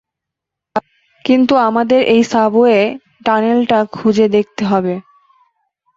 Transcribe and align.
কিন্তু 1.25 1.53
আমাদের 1.67 2.01
এই 2.13 2.21
সাবওয়ে 2.31 2.79
টানেলটা 3.25 3.79
খুঁজে 3.93 4.25
দেখতে 4.35 4.63
হবে। 4.65 4.93